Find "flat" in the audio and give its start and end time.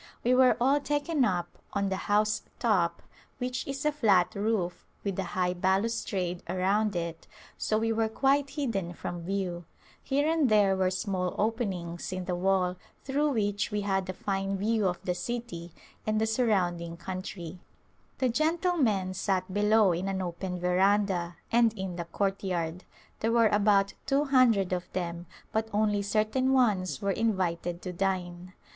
3.91-4.33